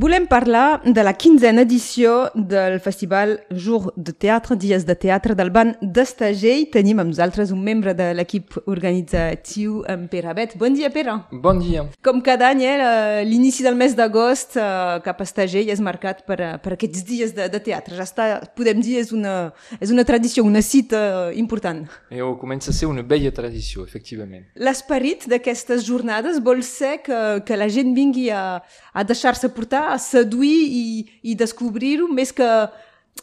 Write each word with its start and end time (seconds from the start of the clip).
Volem 0.00 0.24
parlar 0.24 0.80
de 0.82 1.02
la 1.04 1.12
quinzena 1.12 1.60
edició 1.60 2.30
del 2.34 2.78
Festival 2.80 3.34
Jour 3.50 3.92
de 3.96 4.14
Teatre, 4.14 4.54
Dies 4.56 4.86
de 4.88 4.94
Teatre 4.96 5.34
del 5.36 5.50
Ban 5.52 5.74
d'Estagell. 5.82 6.62
Tenim 6.72 7.02
amb 7.02 7.10
nosaltres 7.10 7.50
un 7.52 7.60
membre 7.60 7.92
de 7.92 8.06
l'equip 8.16 8.56
organitzatiu, 8.64 9.82
en 9.92 10.06
Pere 10.08 10.32
Bet. 10.38 10.54
Bon 10.56 10.72
dia, 10.72 10.88
Pere. 10.88 11.18
Bon 11.44 11.60
dia. 11.60 11.82
Com 12.00 12.22
cada 12.24 12.48
any, 12.48 12.62
eh, 12.64 13.26
l'inici 13.28 13.62
del 13.62 13.76
mes 13.76 13.92
d'agost 13.98 14.56
eh, 14.56 14.62
cap 15.04 15.20
a 15.20 15.26
Estagell 15.28 15.68
és 15.68 15.84
marcat 15.84 16.24
per, 16.24 16.40
eh, 16.40 16.56
per 16.64 16.78
aquests 16.78 17.04
dies 17.04 17.36
de, 17.36 17.50
de 17.52 17.60
teatre. 17.60 17.98
Ja 18.00 18.08
està, 18.08 18.30
podem 18.56 18.80
dir, 18.80 18.96
és 19.04 19.12
una, 19.12 19.52
és 19.82 19.92
una 19.92 20.06
tradició, 20.08 20.46
una 20.48 20.64
cita 20.64 21.28
important. 21.36 21.84
I 22.08 22.24
comença 22.40 22.72
a 22.72 22.78
ser 22.78 22.88
una 22.88 23.04
bella 23.04 23.34
tradició, 23.36 23.84
efectivament. 23.84 24.48
L'esperit 24.56 25.28
d'aquestes 25.28 25.84
jornades 25.84 26.40
vol 26.40 26.64
ser 26.64 27.02
que, 27.04 27.44
que 27.44 27.60
la 27.60 27.68
gent 27.68 27.92
vingui 27.92 28.30
a, 28.32 28.64
a 28.64 29.04
deixar-se 29.04 29.52
portar 29.52 29.89
a 29.92 29.98
seduir 29.98 30.62
i, 30.70 30.86
i 31.22 31.36
descobrir-ho 31.38 32.08
més 32.08 32.32
que 32.32 32.48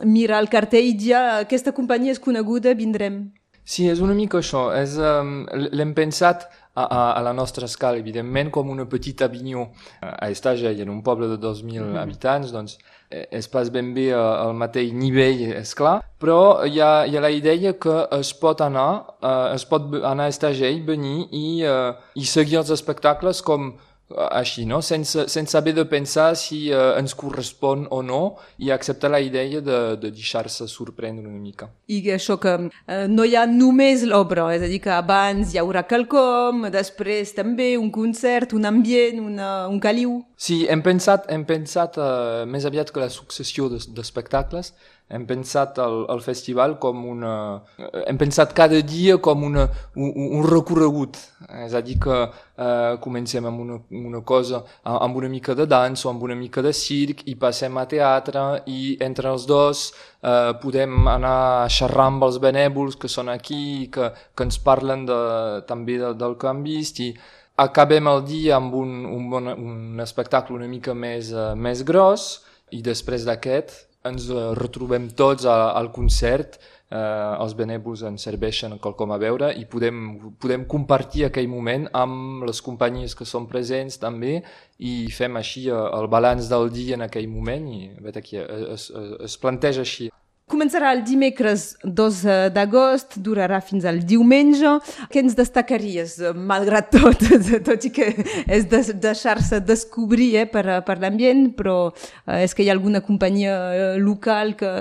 mirar 0.04 0.42
el 0.44 0.52
cartell 0.52 0.86
i 0.92 0.94
dir 0.94 1.16
aquesta 1.18 1.74
companyia 1.74 2.14
és 2.14 2.22
coneguda, 2.22 2.76
vindrem. 2.78 3.28
Sí, 3.68 3.90
és 3.92 4.00
una 4.00 4.16
mica 4.16 4.40
això. 4.40 4.70
És, 4.80 4.96
um, 4.96 5.42
L'hem 5.76 5.92
pensat 5.96 6.46
a, 6.78 6.86
a, 6.86 7.00
a 7.18 7.24
la 7.26 7.34
nostra 7.36 7.68
escala, 7.68 8.00
evidentment, 8.00 8.52
com 8.54 8.70
una 8.72 8.86
petita 8.88 9.26
Avinyó 9.26 9.66
a 10.00 10.30
Estagell, 10.32 10.80
en 10.86 10.94
un 10.94 11.02
poble 11.04 11.28
de 11.28 11.36
2.000 11.36 11.66
mm 11.66 11.74
-hmm. 11.74 11.98
habitants, 12.00 12.52
doncs 12.52 12.78
eh, 13.10 13.28
és 13.32 13.48
pas 13.48 13.70
ben 13.70 13.94
bé 13.94 14.14
al 14.14 14.54
mateix 14.54 14.94
nivell, 14.94 15.42
és 15.58 15.74
clar, 15.74 16.00
però 16.20 16.64
hi 16.66 16.80
ha, 16.80 17.06
hi 17.08 17.18
ha 17.18 17.22
la 17.22 17.32
idea 17.32 17.74
que 17.74 18.08
es 18.20 18.34
pot 18.34 18.62
anar, 18.62 19.18
uh, 19.22 19.56
es 19.56 19.66
pot 19.66 19.82
anar 20.04 20.26
a 20.26 20.30
Estagell, 20.30 20.86
venir 20.86 21.28
i, 21.32 21.64
uh, 21.66 21.96
i 22.16 22.26
seguir 22.26 22.58
els 22.60 22.70
espectacles 22.70 23.42
com 23.42 23.74
així, 24.16 24.66
no? 24.66 24.82
sense, 24.82 25.28
sense 25.28 25.58
haver 25.58 25.74
de 25.74 25.86
pensar 25.86 26.36
si 26.40 26.70
eh, 26.72 26.80
ens 27.00 27.14
correspon 27.18 27.88
o 27.92 28.02
no 28.02 28.38
i 28.58 28.72
acceptar 28.72 29.12
la 29.12 29.20
idea 29.20 29.62
de, 29.62 29.80
de 30.00 30.12
deixar-se 30.12 30.68
sorprendre 30.72 31.28
una 31.28 31.40
mica. 31.40 31.70
I 31.92 32.00
això 32.16 32.38
que 32.40 32.56
eh, 32.56 33.06
no 33.12 33.26
hi 33.28 33.36
ha 33.36 33.46
només 33.50 34.06
l'obra, 34.08 34.48
és 34.56 34.64
a 34.64 34.72
dir, 34.72 34.80
que 34.84 34.94
abans 34.96 35.54
hi 35.54 35.60
haurà 35.60 35.84
quelcom, 35.90 36.70
després 36.72 37.36
també 37.36 37.74
un 37.78 37.92
concert, 37.92 38.56
un 38.56 38.68
ambient, 38.70 39.20
una, 39.24 39.52
un 39.68 39.82
caliu. 39.84 40.22
Sí, 40.38 40.64
hem 40.70 40.84
pensat, 40.86 41.28
hem 41.34 41.44
pensat 41.50 42.00
eh, 42.00 42.46
més 42.48 42.68
aviat 42.70 42.94
que 42.94 43.04
la 43.04 43.12
successió 43.12 43.68
d'espectacles, 43.68 44.72
de, 44.72 44.96
hem 45.10 45.24
pensat 45.28 45.78
el, 45.80 46.02
el 46.12 46.22
festival 46.24 46.76
com 46.84 47.06
una... 47.08 47.34
Hem 47.80 48.18
pensat 48.20 48.52
cada 48.56 48.82
dia 48.84 49.16
com 49.24 49.46
una, 49.48 49.68
un, 49.96 50.12
un 50.12 50.44
recorregut. 50.48 51.20
És 51.64 51.76
a 51.78 51.82
dir, 51.84 51.96
que 52.04 52.18
eh, 52.26 52.98
comencem 53.04 53.48
amb 53.48 53.64
una, 53.64 53.80
una 54.06 54.22
cosa, 54.22 54.62
amb 54.84 55.18
una 55.18 55.30
mica 55.30 55.56
de 55.56 55.66
dansa 55.66 56.08
o 56.08 56.12
amb 56.12 56.24
una 56.24 56.36
mica 56.36 56.62
de 56.62 56.74
circ 56.74 57.24
i 57.26 57.36
passem 57.36 57.78
a 57.78 57.86
teatre 57.90 58.44
i 58.68 58.98
entre 59.02 59.32
els 59.32 59.48
dos 59.50 59.88
eh, 60.22 60.54
podem 60.62 61.08
anar 61.08 61.38
a 61.64 61.72
xerrar 61.72 62.10
amb 62.12 62.28
els 62.28 62.38
benèvols 62.44 63.00
que 63.00 63.10
són 63.10 63.32
aquí, 63.34 63.90
que, 63.92 64.12
que 64.36 64.48
ens 64.48 64.60
parlen 64.64 65.06
de, 65.10 65.20
també 65.68 65.98
de, 66.02 66.14
del 66.20 66.38
que 66.38 66.52
han 66.52 66.64
vist 66.66 67.02
i 67.02 67.12
acabem 67.58 68.08
el 68.12 68.24
dia 68.28 68.58
amb 68.58 68.76
un, 68.78 69.04
un, 69.06 69.30
bon, 69.30 69.50
un 69.50 70.00
espectacle 70.04 70.56
una 70.56 70.70
mica 70.70 70.94
més, 70.94 71.34
uh, 71.34 71.56
més 71.58 71.84
gros 71.88 72.30
i 72.72 72.84
després 72.86 73.26
d'aquest 73.26 73.88
ens 74.08 74.30
retrobem 74.56 75.10
tots 75.20 75.48
al 75.50 75.90
concert, 75.92 76.58
eh, 76.90 77.34
els 77.44 77.56
benèvols 77.58 78.04
ens 78.10 78.28
serveixen 78.28 78.78
quelcom 78.84 79.14
a 79.14 79.20
veure 79.22 79.52
i 79.60 79.66
podem, 79.70 80.04
podem 80.42 80.66
compartir 80.70 81.28
aquell 81.28 81.50
moment 81.52 81.88
amb 81.98 82.46
les 82.48 82.62
companyies 82.64 83.16
que 83.18 83.28
són 83.28 83.48
presents 83.52 84.00
també 84.02 84.42
i 84.80 84.94
fem 85.14 85.40
així 85.40 85.68
eh, 85.70 85.82
el 86.00 86.08
balanç 86.12 86.52
del 86.52 86.72
dia 86.74 86.98
en 86.98 87.08
aquell 87.08 87.28
moment 87.32 87.68
i 87.74 87.82
vet 88.04 88.22
aquí, 88.22 88.40
es, 88.44 88.88
es, 88.92 88.92
es 89.30 89.38
planteja 89.42 89.84
així. 89.86 90.12
Començarà 90.48 90.94
el 90.96 91.02
dimecres 91.04 91.74
2 91.84 92.22
d'agost, 92.56 93.18
durarà 93.20 93.58
fins 93.60 93.84
al 93.84 93.98
diumenge. 94.08 94.78
Què 95.12 95.20
ens 95.20 95.34
destacaries, 95.36 96.14
malgrat 96.40 96.88
tot, 96.94 97.26
tot 97.68 97.84
i 97.84 97.92
que 97.92 98.08
és 98.56 98.64
de, 98.72 98.80
deixar-se 99.04 99.60
descobrir 99.68 100.30
eh, 100.40 100.46
per, 100.48 100.64
per 100.88 100.96
l'ambient, 101.04 101.50
però 101.58 101.76
eh, 101.90 102.46
és 102.46 102.56
que 102.56 102.64
hi 102.64 102.72
ha 102.72 102.78
alguna 102.78 103.04
companyia 103.04 103.58
eh, 103.58 103.90
local 104.00 104.56
que, 104.56 104.72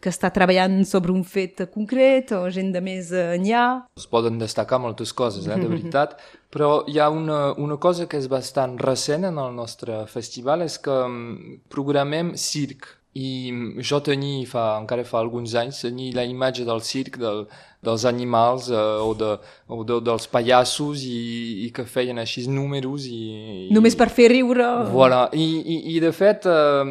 que 0.00 0.14
està 0.14 0.32
treballant 0.32 0.80
sobre 0.88 1.12
un 1.12 1.20
fet 1.20 1.66
concret 1.76 2.32
o 2.32 2.46
gent 2.48 2.72
de 2.72 2.80
més 2.88 3.12
enllà? 3.12 3.66
Es 4.00 4.08
poden 4.08 4.40
destacar 4.40 4.80
moltes 4.80 5.12
coses, 5.12 5.44
eh, 5.44 5.60
de 5.60 5.68
veritat, 5.68 6.16
però 6.48 6.78
hi 6.88 6.96
ha 6.96 7.12
una, 7.12 7.50
una 7.60 7.76
cosa 7.76 8.08
que 8.08 8.16
és 8.16 8.32
bastant 8.32 8.80
recent 8.80 9.28
en 9.28 9.36
el 9.36 9.52
nostre 9.52 10.06
festival, 10.08 10.64
és 10.64 10.80
que 10.80 10.96
mm, 11.04 11.64
programem 11.68 12.38
circ 12.40 12.94
i 13.14 13.52
jo 13.78 14.00
tenia, 14.02 14.42
fa, 14.50 14.74
encara 14.80 15.04
fa 15.06 15.20
alguns 15.22 15.54
anys, 15.54 15.84
tenia 15.86 16.16
la 16.16 16.24
imatge 16.26 16.64
del 16.66 16.82
circ, 16.82 17.18
del, 17.22 17.44
dels 17.84 18.04
animals 18.04 18.70
eh, 18.70 18.74
o, 18.74 19.14
de, 19.14 19.38
o 19.68 19.84
de, 19.86 20.00
dels 20.02 20.26
pallassos 20.32 21.04
i, 21.06 21.66
i 21.66 21.68
que 21.74 21.84
feien 21.86 22.18
així 22.18 22.46
números 22.50 23.06
i, 23.06 23.20
i... 23.68 23.74
Només 23.74 23.94
per 23.94 24.08
fer 24.10 24.30
riure. 24.32 24.66
Voilà. 24.90 25.28
I, 25.30 25.44
i, 25.44 25.76
i 25.94 26.00
de 26.02 26.10
fet 26.16 26.48
eh, 26.50 26.82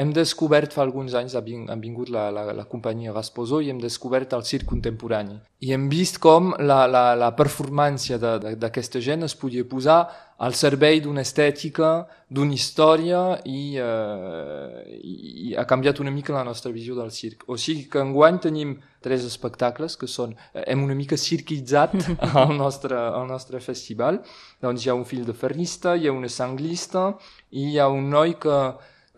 hem 0.00 0.14
descobert 0.16 0.74
fa 0.74 0.82
alguns 0.82 1.14
anys, 1.14 1.36
ha 1.38 1.44
vingut 1.44 2.10
la, 2.10 2.26
la, 2.34 2.48
la 2.56 2.66
companyia 2.66 3.14
Rasposó 3.14 3.60
i 3.62 3.70
hem 3.70 3.78
descobert 3.82 4.34
el 4.34 4.42
circ 4.48 4.66
contemporani. 4.72 5.38
I 5.60 5.74
hem 5.76 5.86
vist 5.92 6.18
com 6.24 6.54
la, 6.58 6.82
la, 6.90 7.04
la 7.20 7.30
performància 7.36 8.18
d'aquesta 8.18 9.02
gent 9.04 9.28
es 9.28 9.36
podia 9.36 9.66
posar 9.68 10.00
al 10.40 10.54
servei 10.56 11.02
d'una 11.04 11.20
estètica, 11.20 12.06
d'una 12.32 12.54
història 12.56 13.20
i, 13.44 13.76
eh, 13.76 15.00
i 15.04 15.52
ha 15.52 15.66
canviat 15.68 16.00
una 16.00 16.12
mica 16.14 16.32
la 16.32 16.44
nostra 16.48 16.72
visió 16.72 16.94
del 16.96 17.10
circ. 17.12 17.44
O 17.52 17.58
sigui 17.60 17.84
que 17.92 18.00
enguany 18.00 18.38
tenim 18.40 18.78
tres 19.04 19.26
espectacles 19.28 19.98
que 20.00 20.08
són, 20.08 20.32
eh, 20.54 20.64
hem 20.72 20.84
una 20.86 20.96
mica 20.96 21.18
cirquitzat 21.20 21.92
al 22.40 22.54
nostre, 22.56 22.96
al 22.96 23.28
nostre 23.28 23.60
festival. 23.60 24.22
Doncs 24.64 24.86
hi 24.86 24.88
ha 24.88 24.96
un 24.96 25.04
fill 25.04 25.26
de 25.28 25.36
ferrista, 25.36 25.92
hi 25.92 26.08
ha 26.08 26.16
una 26.16 26.32
sanglista 26.32 27.10
i 27.50 27.74
hi 27.74 27.76
ha 27.78 27.90
un 27.92 28.08
noi 28.08 28.38
que, 28.40 28.56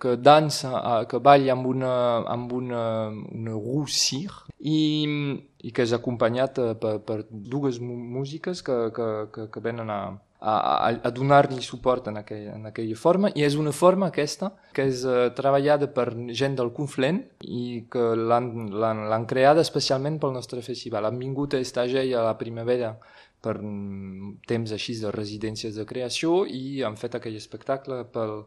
que 0.02 0.16
dansa, 0.18 0.74
eh, 0.80 1.06
que 1.06 1.22
balla 1.22 1.54
amb 1.54 1.70
una, 1.70 1.94
amb 2.34 2.50
una, 2.58 2.82
una 3.30 3.54
roussir 3.60 4.26
i, 4.58 4.82
i 5.62 5.70
que 5.70 5.86
és 5.86 5.94
acompanyat 5.94 6.58
eh, 6.58 6.74
per, 6.82 6.96
per 7.06 7.22
dues 7.30 7.78
músiques 7.78 8.66
que, 8.66 8.82
que, 8.90 9.08
que, 9.30 9.48
que 9.54 9.66
venen 9.70 9.94
a, 9.94 10.02
a, 10.42 10.90
a, 10.90 11.10
donar-li 11.14 11.62
suport 11.62 12.08
en, 12.10 12.18
aquell, 12.18 12.48
en 12.56 12.66
aquella 12.66 12.96
forma 12.98 13.30
i 13.38 13.44
és 13.46 13.54
una 13.54 13.72
forma 13.72 14.08
aquesta 14.10 14.50
que 14.74 14.88
és 14.90 15.04
uh, 15.06 15.28
treballada 15.36 15.86
per 15.94 16.08
gent 16.34 16.56
del 16.58 16.72
Conflent 16.74 17.20
i 17.46 17.84
que 17.92 18.12
l'han 18.18 19.26
creada 19.30 19.62
especialment 19.62 20.18
pel 20.18 20.34
nostre 20.34 20.64
festival. 20.66 21.06
Han 21.06 21.20
vingut 21.22 21.54
a 21.54 21.62
Estagell 21.62 22.10
a 22.18 22.24
la 22.26 22.34
primavera 22.40 22.96
per 23.42 23.56
temps 24.48 24.74
així 24.74 24.96
de 25.00 25.10
residències 25.14 25.78
de 25.78 25.86
creació 25.86 26.42
i 26.46 26.82
han 26.86 26.98
fet 26.98 27.18
aquell 27.18 27.38
espectacle 27.38 28.02
pel, 28.14 28.42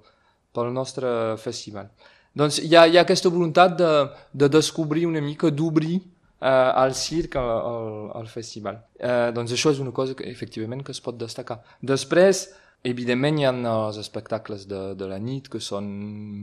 pel 0.56 0.72
nostre 0.76 1.10
festival. 1.40 1.92
Doncs 2.36 2.60
hi 2.60 2.74
ha, 2.76 2.84
hi 2.88 2.98
ha 3.00 3.06
aquesta 3.06 3.32
voluntat 3.32 3.78
de, 3.80 3.92
de 4.34 4.52
descobrir 4.52 5.06
una 5.08 5.24
mica, 5.24 5.52
d'obrir 5.52 6.02
eh, 6.42 6.48
al 6.84 6.94
circ 6.96 7.36
al, 7.36 7.50
al, 7.50 7.90
al 8.22 8.28
festival. 8.28 8.82
Eh, 9.00 9.32
doncs 9.36 9.56
això 9.56 9.72
és 9.74 9.82
una 9.84 9.94
cosa 9.96 10.16
que 10.16 10.28
efectivament 10.30 10.84
que 10.84 10.94
es 10.96 11.02
pot 11.02 11.18
destacar. 11.20 11.62
Després, 11.82 12.46
evidentment 12.86 13.40
hi 13.40 13.48
ha 13.48 13.54
els 13.72 13.98
espectacles 13.98 14.68
de, 14.70 14.82
de 15.00 15.08
la 15.10 15.18
nit 15.18 15.50
que 15.50 15.62
són 15.64 15.88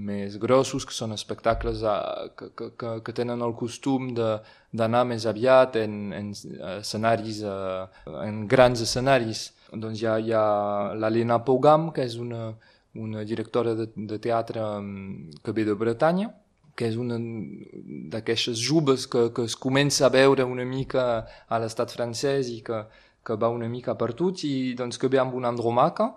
més 0.09 0.39
grossos, 0.43 0.87
que 0.89 0.97
són 0.97 1.15
espectacles 1.15 1.85
a, 1.87 1.97
eh, 2.25 2.29
que, 2.39 2.71
que, 2.79 2.93
que, 3.05 3.17
tenen 3.17 3.45
el 3.47 3.55
costum 3.59 4.13
d'anar 4.17 5.05
més 5.07 5.27
aviat 5.31 5.79
en, 5.85 5.97
en 6.19 6.35
escenaris, 6.79 7.43
eh, 7.47 8.13
en 8.27 8.45
grans 8.51 8.83
escenaris. 8.83 9.51
Doncs 9.73 10.03
hi 10.03 10.07
ha, 10.09 10.19
ha 10.37 10.95
l'Helena 10.99 11.41
Pougam, 11.47 11.93
que 11.97 12.05
és 12.05 12.19
una, 12.21 12.51
una 12.95 13.25
directora 13.25 13.75
de, 13.75 13.89
de 13.97 14.19
teatre 14.21 14.61
mm, 14.61 15.43
que 15.45 15.53
ve 15.57 15.65
de 15.65 15.75
Bretanya, 15.79 16.33
que 16.77 16.89
és 16.89 16.97
una 16.97 17.19
d'aquestes 18.13 18.61
joves 18.61 19.07
que, 19.07 19.29
que 19.35 19.45
es 19.49 19.57
comença 19.57 20.07
a 20.07 20.13
veure 20.13 20.47
una 20.49 20.65
mica 20.65 21.05
a 21.49 21.61
l'estat 21.61 21.93
francès 21.93 22.49
i 22.53 22.61
que, 22.65 22.85
que 23.25 23.37
va 23.37 23.53
una 23.53 23.69
mica 23.69 23.95
per 23.99 24.13
tots 24.19 24.47
i 24.49 24.73
doncs 24.79 24.99
que 24.99 25.11
ve 25.13 25.21
amb 25.23 25.37
una 25.39 25.53
andromaca. 25.53 26.13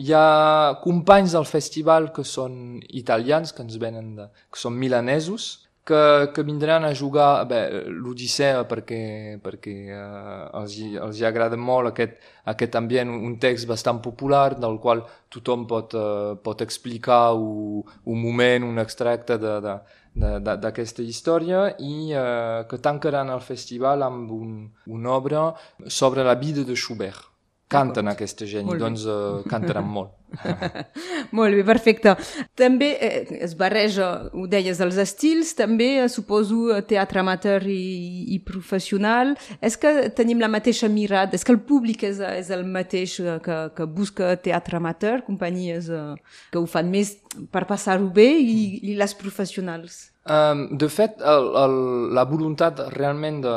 Hi 0.00 0.14
ha 0.16 0.78
companys 0.80 1.36
del 1.36 1.44
festival 1.44 2.08
que 2.16 2.24
són 2.24 2.80
italians, 2.88 3.52
que 3.52 3.60
ens 3.64 3.76
venen 3.80 4.14
de, 4.16 4.30
que 4.48 4.60
són 4.60 4.78
milanesos, 4.80 5.68
que, 5.84 6.30
que 6.34 6.42
vindran 6.42 6.84
a 6.84 6.94
jugar 6.94 7.46
l'Odissea 7.86 8.62
perquè, 8.70 9.38
perquè 9.42 9.74
eh, 9.90 10.44
els, 10.60 10.76
els 10.94 11.18
hi 11.18 11.26
agrada 11.26 11.58
molt 11.58 11.90
aquest, 11.90 12.20
aquest 12.52 12.78
ambient, 12.78 13.10
un 13.10 13.34
text 13.42 13.66
bastant 13.66 13.98
popular 14.04 14.54
del 14.54 14.78
qual 14.78 15.02
tothom 15.32 15.66
pot, 15.66 15.96
eh, 15.98 16.36
pot 16.42 16.62
explicar 16.62 17.34
un, 17.34 17.82
un 18.04 18.22
moment, 18.22 18.68
un 18.68 18.78
extracte 18.78 19.38
de, 19.42 19.58
de, 19.66 19.76
d'aquesta 20.14 21.02
història 21.02 21.66
i 21.82 22.12
eh, 22.14 22.62
que 22.70 22.78
tancaran 22.78 23.34
el 23.34 23.42
festival 23.42 24.06
amb 24.06 24.30
un, 24.38 24.56
una 24.86 25.16
obra 25.18 25.50
sobre 25.88 26.22
la 26.22 26.38
vida 26.38 26.62
de 26.62 26.78
Schubert. 26.78 27.28
Canten 27.72 28.10
aquesta 28.12 28.46
gent 28.46 28.68
doncs 28.78 29.08
eh, 29.08 29.42
cantaran 29.50 29.88
molt. 29.88 30.14
Molt 31.36 31.56
bé, 31.56 31.62
perfecte. 31.66 32.14
També 32.58 32.92
eh, 32.96 33.38
es 33.44 33.54
barreja, 33.58 34.08
ho 34.32 34.46
deies, 34.50 34.80
els 34.84 34.98
estils, 35.02 35.54
també 35.58 35.90
eh, 36.02 36.08
suposo 36.12 36.80
teatre 36.88 37.22
amateur 37.22 37.66
i, 37.68 38.34
i 38.34 38.38
professional. 38.46 39.34
És 39.60 39.78
que 39.80 40.08
tenim 40.16 40.42
la 40.42 40.50
mateixa 40.52 40.90
mirada? 40.92 41.36
És 41.36 41.44
que 41.46 41.54
el 41.54 41.62
públic 41.66 42.06
és, 42.08 42.22
és 42.42 42.52
el 42.54 42.64
mateix 42.68 43.18
que, 43.44 43.58
que 43.76 43.88
busca 43.88 44.34
teatre 44.42 44.80
amateur, 44.80 45.22
companyies 45.26 45.90
eh, 45.92 46.06
que 46.52 46.60
ho 46.60 46.66
fan 46.68 46.90
més 46.92 47.16
per 47.52 47.66
passar-ho 47.68 48.08
bé 48.12 48.30
i, 48.38 48.62
i 48.92 48.96
les 48.98 49.14
professionals? 49.18 50.08
Um, 50.22 50.68
de 50.78 50.86
fet, 50.86 51.16
el, 51.26 51.48
el, 51.58 51.72
la 52.14 52.22
voluntat 52.30 52.78
realment 52.94 53.40
de, 53.42 53.54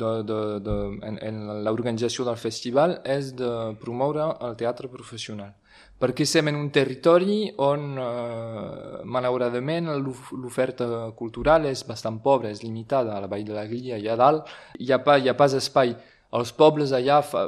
de, 0.00 0.12
de, 0.24 0.38
de, 0.64 0.76
en, 1.04 1.18
en 1.20 1.42
l'organització 1.66 2.24
del 2.24 2.38
festival 2.40 2.96
és 3.04 3.34
de 3.36 3.50
promoure 3.82 4.30
el 4.46 4.56
teatre 4.56 4.88
professional 4.88 5.52
perquè 5.98 6.26
estem 6.26 6.50
en 6.50 6.58
un 6.58 6.68
territori 6.70 7.46
on, 7.64 7.86
eh, 7.98 9.04
malauradament, 9.04 9.88
l'oferta 9.96 11.12
cultural 11.16 11.64
és 11.66 11.84
bastant 11.88 12.20
pobra, 12.22 12.50
és 12.50 12.62
limitada. 12.62 13.16
A 13.16 13.20
la 13.20 13.30
Vall 13.30 13.44
de 13.44 13.54
la 13.56 13.66
Glia, 13.66 13.96
allà 13.96 14.16
dalt, 14.16 14.52
hi 14.78 14.92
ha, 14.92 15.00
pa, 15.00 15.16
hi 15.16 15.28
ha 15.28 15.34
pas 15.34 15.54
espai. 15.54 15.96
Els 16.36 16.50
pobles 16.52 16.90
allà 16.92 17.20
fa, 17.22 17.46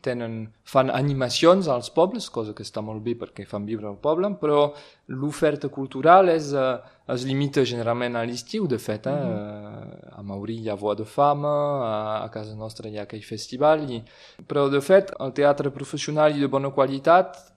tenen, 0.00 0.46
fan 0.64 0.88
animacions 0.94 1.66
als 1.68 1.90
pobles, 1.90 2.30
cosa 2.30 2.54
que 2.54 2.62
està 2.62 2.80
molt 2.80 3.02
bé 3.02 3.16
perquè 3.18 3.44
fan 3.44 3.66
viure 3.66 3.90
el 3.90 3.98
poble, 4.00 4.30
però 4.40 4.70
l'oferta 5.08 5.68
cultural 5.68 6.30
és, 6.30 6.52
eh, 6.54 6.78
es 7.10 7.24
limita 7.26 7.64
generalment 7.66 8.16
a 8.16 8.24
l'estiu, 8.24 8.66
de 8.66 8.78
fet. 8.78 9.06
Eh? 9.06 9.10
Mm 9.10 9.28
-hmm. 9.28 10.18
A 10.18 10.22
Maurí 10.22 10.60
hi 10.60 10.70
ha 10.70 10.74
Voix 10.74 10.96
de 10.96 11.04
Fama, 11.04 11.48
a, 11.84 12.24
a 12.24 12.28
casa 12.30 12.54
nostra 12.54 12.88
hi 12.88 12.98
ha 12.98 13.02
aquell 13.02 13.22
festival, 13.22 13.90
i... 13.90 14.02
però 14.46 14.70
de 14.70 14.80
fet 14.80 15.12
el 15.18 15.32
teatre 15.32 15.70
professional 15.70 16.34
i 16.36 16.40
de 16.40 16.48
bona 16.48 16.70
qualitat 16.70 17.50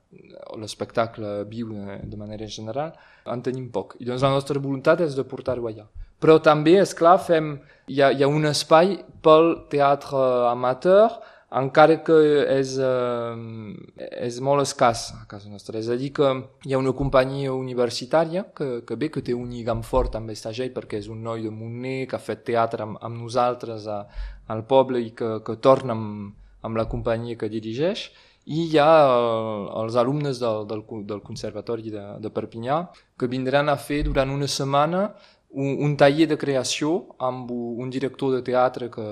l'espectacle 0.59 1.43
viu 1.49 1.73
de 2.03 2.17
manera 2.17 2.47
general, 2.47 2.93
en 3.25 3.43
tenim 3.43 3.69
poc. 3.71 3.97
I 3.99 4.07
doncs 4.09 4.23
la 4.25 4.33
nostra 4.33 4.59
voluntat 4.59 5.03
és 5.05 5.15
de 5.17 5.25
portar-ho 5.27 5.67
allà. 5.69 5.85
Però 6.23 6.37
també, 6.39 6.77
és 6.79 6.93
clar, 6.95 7.17
fem, 7.19 7.57
hi 7.91 7.99
ha, 8.01 8.13
hi 8.15 8.23
ha 8.23 8.31
un 8.31 8.47
espai 8.47 8.95
pel 9.23 9.65
teatre 9.71 10.23
amateur, 10.51 11.17
encara 11.53 11.99
que 12.01 12.15
és, 12.49 12.77
eh, 12.81 14.07
és 14.25 14.39
molt 14.41 14.63
escàs 14.63 15.03
a 15.19 15.25
casa 15.29 15.51
nostra. 15.51 15.77
És 15.77 15.89
a 15.89 15.97
dir, 15.99 16.11
que 16.15 16.29
hi 16.65 16.73
ha 16.73 16.79
una 16.81 16.95
companyia 16.97 17.53
universitària 17.53 18.45
que, 18.55 18.81
que 18.87 18.97
bé, 18.97 19.11
que 19.13 19.21
té 19.21 19.35
un 19.37 19.51
lligam 19.51 19.83
fort 19.83 20.15
amb 20.15 20.33
Estagell 20.33 20.73
perquè 20.73 20.97
és 21.03 21.09
un 21.13 21.21
noi 21.23 21.43
de 21.43 21.51
Montner 21.51 22.07
que 22.07 22.17
ha 22.17 22.23
fet 22.23 22.43
teatre 22.47 22.87
amb, 22.87 22.97
amb 23.01 23.21
nosaltres 23.21 23.85
a, 23.87 23.99
al 24.47 24.65
poble 24.65 25.03
i 25.03 25.11
que, 25.11 25.35
que 25.45 25.59
torna 25.61 25.93
amb, 25.93 26.33
amb 26.63 26.79
la 26.79 26.87
companyia 26.89 27.37
que 27.37 27.51
dirigeix 27.51 28.09
i 28.45 28.65
hi 28.67 28.77
ha 28.77 28.89
el, 29.07 29.67
els 29.83 29.95
alumnes 29.95 30.39
del, 30.39 30.65
del, 30.67 30.83
del 31.07 31.21
Conservatori 31.23 31.93
de, 31.93 32.03
de 32.19 32.31
Perpinyà 32.33 32.79
que 33.19 33.29
vindran 33.31 33.71
a 33.71 33.77
fer 33.77 34.03
durant 34.03 34.29
una 34.33 34.49
setmana 34.51 35.05
un, 35.53 35.77
un 35.85 35.95
taller 35.95 36.27
de 36.27 36.37
creació 36.37 36.93
amb 37.19 37.51
un 37.51 37.89
director 37.93 38.33
de 38.35 38.41
teatre 38.43 38.89
que, 38.91 39.05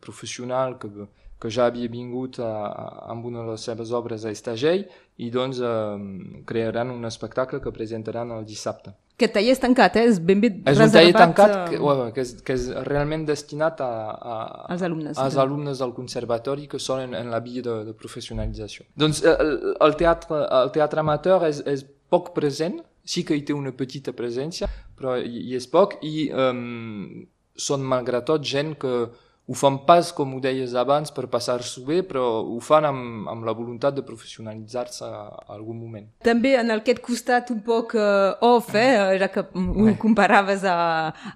professional 0.00 0.78
que, 0.78 0.90
que 1.40 1.50
ja 1.50 1.66
havia 1.70 1.88
vingut 1.88 2.38
a, 2.44 2.50
a, 2.68 2.88
amb 3.12 3.24
una 3.30 3.44
de 3.44 3.54
les 3.54 3.62
seves 3.64 3.92
obres 3.96 4.26
a 4.26 4.32
Estagell 4.34 4.84
i 5.16 5.30
doncs 5.32 5.60
eh, 5.64 6.42
crearan 6.46 6.92
un 6.92 7.08
espectacle 7.08 7.62
que 7.64 7.72
presentaran 7.72 8.30
el 8.36 8.44
dissabte. 8.48 8.92
Aquest 9.20 9.34
taller 9.36 9.52
és 9.52 9.60
tancat, 9.60 9.96
eh? 10.00 10.04
És 10.08 10.18
ben 10.24 10.40
bé 10.40 10.48
és 10.70 10.78
un 10.80 10.92
taller 10.92 11.12
tancat 11.16 11.52
a... 11.52 11.62
que, 11.68 11.80
bueno, 11.80 12.06
que, 12.16 12.24
és, 12.24 12.38
que 12.44 12.56
és 12.56 12.68
realment 12.88 13.26
destinat 13.28 13.80
a, 13.84 13.90
a, 14.16 14.36
als 14.72 14.84
alumnes, 14.86 15.18
als 15.20 15.36
sí. 15.36 15.40
alumnes 15.42 15.82
del 15.84 15.92
conservatori 15.96 16.68
que 16.68 16.80
són 16.80 17.02
en, 17.04 17.16
en 17.18 17.32
la 17.32 17.40
via 17.44 17.64
de, 17.64 17.74
de 17.88 17.96
professionalització. 17.96 18.86
Doncs 19.00 19.20
eh, 19.24 19.34
el, 19.44 19.56
el, 19.76 19.96
teatre, 20.00 20.40
el 20.60 20.72
teatre 20.76 21.04
amateur 21.04 21.44
és, 21.48 21.60
és 21.68 21.84
poc 22.12 22.32
present, 22.36 22.80
sí 23.04 23.24
que 23.28 23.36
hi 23.36 23.44
té 23.44 23.56
una 23.56 23.72
petita 23.76 24.16
presència, 24.16 24.68
però 24.96 25.18
hi, 25.20 25.44
hi 25.50 25.56
és 25.58 25.68
poc, 25.68 25.98
i 26.04 26.30
um, 26.32 27.26
són 27.60 27.84
malgrat 27.84 28.28
tot 28.28 28.44
gent 28.44 28.72
que 28.80 28.94
ho 29.50 29.54
fan 29.58 29.80
pas, 29.82 30.12
com 30.14 30.36
ho 30.36 30.38
deies 30.38 30.76
abans, 30.78 31.10
per 31.10 31.24
passar-s'ho 31.30 31.82
bé, 31.82 31.96
però 32.06 32.22
ho 32.46 32.60
fan 32.62 32.86
amb, 32.86 33.26
amb 33.32 33.46
la 33.48 33.54
voluntat 33.56 33.96
de 33.96 34.04
professionalitzar-se 34.06 35.06
a, 35.06 35.22
algun 35.50 35.80
moment. 35.80 36.04
També 36.22 36.52
en 36.60 36.70
aquest 36.76 37.00
costat 37.02 37.50
un 37.50 37.58
poc 37.66 37.96
uh, 37.98 38.36
off, 38.46 38.68
eh, 38.78 38.92
era 39.16 39.26
que 39.34 39.42
ho 39.42 39.94
comparaves 39.98 40.62
a, 40.62 40.76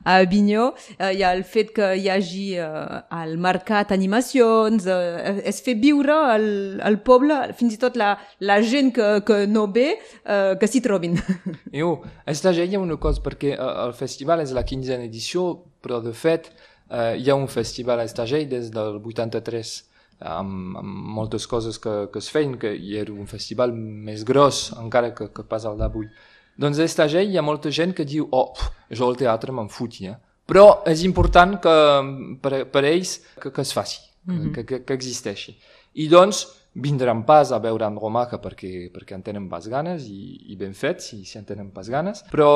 a 0.05 0.15
Avinyó, 0.21 0.69
uh, 0.95 1.09
hi 1.11 1.25
ha 1.27 1.33
el 1.35 1.43
fet 1.43 1.73
que 1.75 1.89
hi 1.99 2.07
hagi 2.13 2.45
uh, 2.63 3.01
al 3.11 3.35
mercat 3.43 3.91
animacions, 3.97 4.87
uh, 4.87 5.41
es 5.43 5.59
fer 5.67 5.75
viure 5.83 6.15
al, 6.37 6.47
al 6.87 7.01
poble, 7.03 7.41
fins 7.59 7.75
i 7.75 7.81
tot 7.83 7.99
la, 7.99 8.13
la 8.39 8.61
gent 8.63 8.93
que, 8.95 9.09
que 9.27 9.41
no 9.51 9.67
ve, 9.75 9.89
uh, 10.23 10.55
que 10.61 10.71
s'hi 10.71 10.85
trobin. 10.85 11.19
Jo, 11.75 11.97
aquesta 12.23 12.53
gent 12.55 12.71
hi 12.71 12.79
ha 12.79 12.85
una 12.85 13.01
cosa, 13.03 13.19
perquè 13.25 13.57
uh, 13.57 13.73
el 13.89 13.97
festival 13.99 14.45
és 14.45 14.55
la 14.55 14.63
15a 14.63 15.03
edició, 15.03 15.49
però 15.83 15.99
de 16.05 16.15
fet 16.17 16.53
Uh, 16.91 17.15
hi 17.17 17.31
ha 17.31 17.35
un 17.35 17.49
festival 17.49 18.03
a 18.03 18.05
Estagell 18.05 18.49
des 18.49 18.71
del 18.71 18.99
83 19.01 19.75
amb, 20.21 20.77
amb 20.79 21.07
moltes 21.17 21.47
coses 21.47 21.79
que, 21.81 21.95
que 22.13 22.21
es 22.21 22.29
feien, 22.31 22.59
que 22.61 22.75
hi 22.77 22.99
era 23.01 23.13
un 23.13 23.27
festival 23.27 23.73
més 23.75 24.25
gros 24.25 24.69
encara 24.81 25.15
que, 25.17 25.31
que 25.33 25.45
pas 25.49 25.65
el 25.65 25.79
d'avui. 25.81 26.09
Doncs 26.61 26.79
a 26.79 26.87
Estagell 26.87 27.33
hi 27.33 27.39
ha 27.39 27.43
molta 27.43 27.73
gent 27.75 27.95
que 27.97 28.07
diu 28.07 28.29
oh, 28.31 28.53
pff, 28.55 28.71
jo 28.95 29.09
el 29.11 29.19
teatre 29.19 29.53
me'n 29.53 29.71
futi, 29.73 30.07
eh? 30.13 30.17
però 30.47 30.83
és 30.87 31.03
important 31.09 31.57
que 31.65 31.77
per, 32.43 32.67
per 32.71 32.85
ells 32.85 33.17
que, 33.41 33.51
que 33.51 33.63
es 33.65 33.73
faci, 33.73 33.99
mm 34.27 34.35
-hmm. 34.35 34.53
que, 34.55 34.65
que, 34.65 34.85
que 34.85 34.95
existeixi. 34.95 35.57
I 35.95 36.09
doncs 36.09 36.47
vindran 36.75 37.23
pas 37.25 37.53
a 37.53 37.61
veure 37.63 37.87
Andromaca 37.87 38.41
perquè, 38.43 38.91
perquè 38.95 39.15
en 39.15 39.23
tenen 39.23 39.49
pas 39.49 39.69
ganes 39.71 40.09
i, 40.11 40.51
i 40.53 40.57
ben 40.59 40.75
fet, 40.75 41.01
si, 41.01 41.25
si 41.25 41.39
en 41.39 41.47
tenen 41.47 41.71
pas 41.75 41.91
ganes, 41.91 42.25
però 42.31 42.51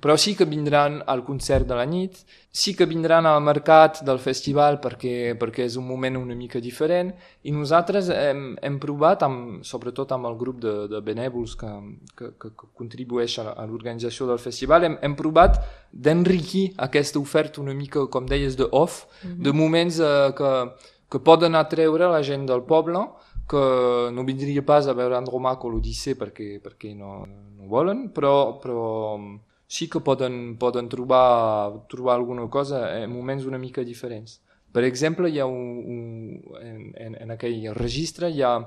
però 0.00 0.16
sí 0.16 0.34
que 0.36 0.44
vindran 0.44 1.02
al 1.06 1.24
concert 1.24 1.66
de 1.66 1.74
la 1.74 1.86
nit, 1.88 2.18
sí 2.52 2.74
que 2.76 2.84
vindran 2.84 3.24
al 3.26 3.40
mercat 3.40 4.02
del 4.04 4.18
festival 4.20 4.76
perquè, 4.80 5.34
perquè 5.40 5.64
és 5.64 5.78
un 5.80 5.86
moment 5.88 6.18
una 6.20 6.36
mica 6.36 6.60
diferent 6.60 7.14
i 7.48 7.52
nosaltres 7.52 8.10
hem, 8.12 8.42
hem 8.60 8.76
provat, 8.80 9.24
amb, 9.24 9.62
sobretot 9.64 10.12
amb 10.12 10.28
el 10.28 10.36
grup 10.36 10.60
de, 10.60 10.74
de 10.92 11.00
benèvols 11.00 11.56
que, 11.56 11.70
que, 12.12 12.28
que, 12.36 12.52
que 12.52 12.68
contribueix 12.76 13.38
a, 13.40 13.54
a 13.56 13.64
l'organització 13.64 14.28
del 14.28 14.42
festival, 14.42 14.84
hem, 14.84 14.98
hem 15.00 15.16
provat 15.16 15.62
d'enriquir 15.92 16.74
aquesta 16.88 17.18
oferta 17.18 17.62
una 17.64 17.74
mica, 17.74 18.04
com 18.12 18.28
deies, 18.28 18.56
de 18.56 18.68
off, 18.72 19.06
mm 19.22 19.30
-hmm. 19.30 19.42
de 19.44 19.52
moments 19.52 19.98
eh, 19.98 20.32
que, 20.36 20.52
que 21.10 21.20
poden 21.22 21.54
atreure 21.54 22.10
la 22.10 22.22
gent 22.22 22.46
del 22.48 22.62
poble, 22.66 23.04
que 23.46 23.62
no 24.12 24.24
vindria 24.26 24.64
pas 24.66 24.88
a 24.88 24.94
veure 24.94 25.16
Andromac 25.16 25.64
o 25.64 25.70
l'Odissea 25.70 26.18
perquè, 26.18 26.56
perquè 26.62 26.94
no, 26.98 27.20
no 27.26 27.68
volen, 27.70 28.08
però, 28.10 28.58
però 28.62 29.18
sí 29.66 29.88
que 29.88 30.00
poden, 30.00 30.56
poden 30.58 30.88
trobar, 30.88 31.86
trobar 31.88 32.16
alguna 32.16 32.48
cosa 32.48 32.88
en 32.98 33.10
moments 33.10 33.46
una 33.46 33.58
mica 33.58 33.84
diferents. 33.86 34.40
Per 34.72 34.84
exemple, 34.84 35.30
hi 35.30 35.38
ha 35.40 35.46
un, 35.46 35.78
un, 35.94 36.02
en, 36.60 37.16
en, 37.16 37.30
aquell 37.32 37.70
registre 37.74 38.28
hi 38.30 38.42
ha 38.42 38.58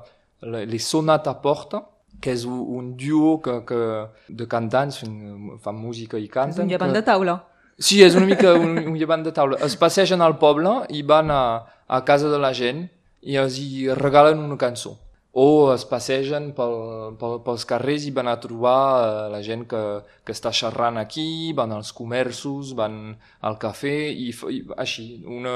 les 0.41 0.87
Sonata 0.87 1.35
Porta, 1.43 1.83
que 2.19 2.33
és 2.33 2.45
un, 2.47 2.63
un 2.79 2.93
duo 2.97 3.37
que, 3.43 3.59
que, 3.67 3.81
de 4.27 4.47
cantants 4.49 5.03
fan 5.03 5.77
música 5.77 6.17
i 6.17 6.27
canten. 6.31 6.63
És 6.63 6.65
un 6.65 6.71
llevant 6.71 6.95
que... 6.95 7.01
de 7.01 7.05
taula. 7.05 7.35
Sí, 7.79 8.01
és 8.03 8.15
una 8.19 8.27
mica 8.27 8.53
un, 8.59 8.75
un 8.91 8.95
llevant 8.99 9.21
de 9.23 9.31
taula. 9.35 9.59
Es 9.63 9.77
passegen 9.79 10.19
al 10.21 10.35
poble 10.41 10.81
i 10.91 11.03
van 11.07 11.31
a, 11.31 11.43
a 11.87 12.01
casa 12.07 12.31
de 12.31 12.39
la 12.41 12.51
gent 12.55 12.87
i 13.23 13.37
els 13.39 13.59
hi 13.59 13.87
regalen 13.95 14.43
una 14.43 14.59
cançó 14.59 14.97
o 15.31 15.71
es 15.73 15.83
passegen 15.85 16.49
pel, 16.57 16.73
pel, 17.19 17.35
pels 17.45 17.65
carrers 17.69 18.07
i 18.09 18.13
van 18.15 18.27
a 18.27 18.39
trobar 18.41 18.79
eh, 19.03 19.27
la 19.29 19.41
gent 19.45 19.67
que, 19.69 19.81
que 20.25 20.33
està 20.33 20.51
xerrant 20.55 20.97
aquí, 20.97 21.53
van 21.53 21.71
als 21.75 21.91
comerços, 21.93 22.73
van 22.75 23.13
al 23.45 23.59
cafè 23.61 23.93
i, 24.09 24.31
i 24.33 24.59
així. 24.81 25.05
Una, 25.29 25.53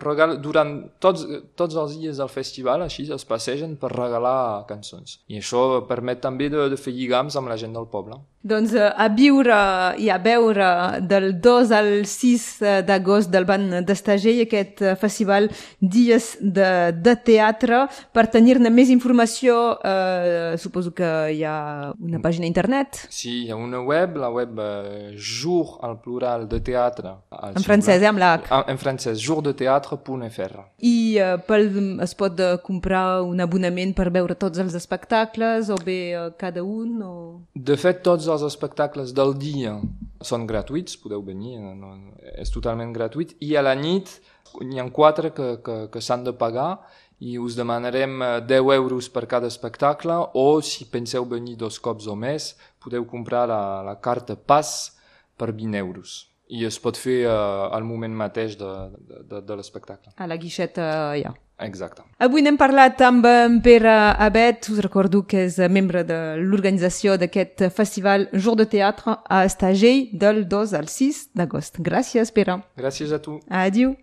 regal, 0.00 0.38
durant 0.40 0.72
tots, 1.04 1.26
tots 1.54 1.76
els 1.76 1.98
dies 2.00 2.22
del 2.22 2.32
festival 2.32 2.86
així 2.86 3.06
es 3.12 3.28
passegen 3.28 3.76
per 3.80 3.92
regalar 3.92 4.64
cançons. 4.70 5.20
I 5.28 5.42
això 5.44 5.84
permet 5.90 6.24
també 6.24 6.48
de, 6.48 6.70
de 6.72 6.80
fer 6.80 6.96
lligams 6.96 7.36
amb 7.36 7.52
la 7.52 7.60
gent 7.60 7.76
del 7.76 7.90
poble. 7.92 8.16
Doncs 8.40 8.72
eh, 8.72 8.86
a 8.96 9.08
viure 9.12 9.56
i 10.00 10.08
a 10.08 10.16
veure 10.16 11.00
del 11.04 11.34
2 11.44 11.72
al 11.76 11.90
6 12.08 12.44
eh, 12.62 12.76
d'agost 12.88 13.28
del 13.28 13.44
Ban 13.44 13.82
d'Estagell 13.84 14.40
aquest 14.46 14.80
eh, 14.80 14.94
festival 14.96 15.50
Dies 15.76 16.38
de, 16.40 16.70
de 16.96 17.14
Teatre. 17.20 17.82
Per 18.16 18.24
tenir-ne 18.32 18.72
més 18.72 18.88
informació, 18.88 19.58
eh, 19.84 20.56
suposo 20.56 20.94
que 20.96 21.10
hi 21.34 21.42
ha 21.44 21.92
una 22.00 22.22
pàgina 22.24 22.48
internet. 22.48 23.02
Sí, 23.12 23.42
hi 23.44 23.50
ha 23.52 23.58
una 23.60 23.82
web, 23.84 24.16
la 24.16 24.32
web 24.32 24.56
eh, 24.56 25.12
Jour 25.20 25.76
al 25.84 25.98
plural 26.00 26.48
de 26.48 26.62
teatre. 26.64 27.12
En 27.50 27.60
francès, 27.60 28.00
eh, 28.00 28.08
amb 28.08 28.24
l'H. 28.24 28.48
En, 28.48 28.64
en 28.72 28.80
francès, 28.80 29.20
jourdeteatre.fr. 29.20 30.56
I 30.80 30.96
eh, 31.20 31.36
pel, 31.44 31.68
es 32.08 32.16
pot 32.16 32.40
comprar 32.64 33.20
un 33.20 33.44
abonament 33.44 33.92
per 33.92 34.08
veure 34.08 34.38
tots 34.40 34.64
els 34.64 34.80
espectacles 34.80 35.68
o 35.68 35.76
bé 35.84 36.00
eh, 36.16 36.26
cada 36.40 36.64
un? 36.64 36.96
O... 37.04 37.14
De 37.52 37.76
fet, 37.76 38.00
tots 38.00 38.29
els 38.32 38.46
espectacles 38.46 39.14
del 39.16 39.34
dia 39.38 39.74
són 40.22 40.46
gratuïts, 40.46 40.98
podeu 41.00 41.22
venir, 41.24 41.58
no, 41.58 41.94
és 42.36 42.52
totalment 42.52 42.92
gratuït, 42.92 43.36
i 43.40 43.54
a 43.56 43.64
la 43.64 43.74
nit 43.78 44.18
n'hi 44.60 44.80
ha 44.80 44.88
quatre 44.90 45.30
que, 45.36 45.56
que, 45.64 45.76
que 45.92 46.02
s'han 46.02 46.24
de 46.26 46.34
pagar 46.36 46.72
i 47.20 47.36
us 47.38 47.56
demanarem 47.56 48.22
10 48.48 48.50
eh, 48.50 48.76
euros 48.76 49.10
per 49.12 49.26
cada 49.28 49.46
espectacle 49.46 50.16
o 50.34 50.46
si 50.64 50.88
penseu 50.88 51.28
venir 51.28 51.58
dos 51.60 51.78
cops 51.78 52.08
o 52.08 52.16
més 52.16 52.54
podeu 52.80 53.04
comprar 53.06 53.46
la, 53.50 53.60
la 53.84 53.98
carta 54.00 54.36
PAS 54.36 54.96
per 55.36 55.52
20 55.52 55.78
euros 55.84 56.16
i 56.50 56.64
es 56.66 56.80
pot 56.82 56.98
fer 56.98 57.20
uh, 57.28 57.68
al 57.70 57.84
moment 57.86 58.14
mateix 58.24 58.56
de, 58.58 58.70
de, 58.98 59.20
de, 59.30 59.40
de 59.46 59.56
l'espectacle. 59.58 60.10
A 60.18 60.26
la 60.26 60.38
guixeta, 60.40 60.86
ja. 61.20 61.30
Exacte. 61.60 62.02
Avui 62.18 62.42
n'hem 62.42 62.56
parlat 62.60 63.00
amb 63.04 63.26
en 63.28 63.60
Pere 63.64 63.92
Abet, 64.18 64.68
us 64.72 64.80
recordo 64.84 65.22
que 65.28 65.44
és 65.46 65.58
membre 65.72 66.02
de 66.08 66.18
l'organització 66.40 67.16
d'aquest 67.20 67.66
festival 67.76 68.28
Jour 68.32 68.56
de 68.62 68.68
Teatre 68.70 69.18
a 69.28 69.44
Estagell 69.48 70.08
del 70.12 70.46
2 70.48 70.76
al 70.78 70.88
6 70.88 71.26
d'agost. 71.36 71.80
Gràcies, 71.84 72.32
Pere. 72.32 72.60
Gràcies 72.80 73.12
a 73.12 73.20
tu. 73.22 73.40
Adiu. 73.48 73.96